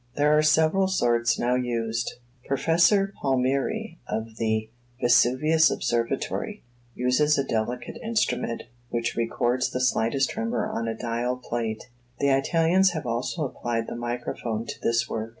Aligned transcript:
There 0.15 0.35
are 0.35 0.41
several 0.41 0.87
sorts 0.87 1.37
now 1.37 1.53
used. 1.53 2.13
Prof. 2.47 3.11
Palmieri, 3.21 3.99
of 4.07 4.37
the 4.37 4.67
Vesuvius 4.99 5.69
Observatory, 5.69 6.63
uses 6.95 7.37
a 7.37 7.43
delicate 7.43 7.97
instrument, 8.03 8.63
which 8.89 9.15
records 9.15 9.69
the 9.69 9.79
slightest 9.79 10.31
tremor 10.31 10.65
on 10.67 10.87
a 10.87 10.97
dial 10.97 11.37
plate. 11.37 11.83
The 12.19 12.35
Italians 12.35 12.93
have 12.93 13.05
also 13.05 13.45
applied 13.45 13.85
the 13.85 13.95
microphone 13.95 14.65
to 14.65 14.73
this 14.81 15.07
work. 15.07 15.29